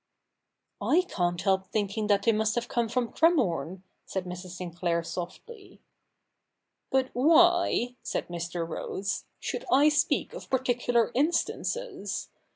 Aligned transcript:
'/ 0.99 1.09
can't 1.09 1.41
help 1.43 1.67
thinking 1.67 2.07
they 2.07 2.31
must 2.31 2.55
have 2.55 2.67
come 2.67 2.89
from 2.89 3.13
Cremorne,' 3.13 3.83
said 4.03 4.25
Mrs. 4.25 4.55
Sinclair 4.55 5.03
softly.' 5.03 5.79
But 6.91 7.11
why/ 7.13 7.97
said 8.01 8.27
Mr. 8.27 8.67
Rose,' 8.67 9.25
should 9.47 9.63
I 9.71 9.89
speak 9.89 10.33
of 10.33 10.49
particular 10.49 11.11
instances 11.13 12.29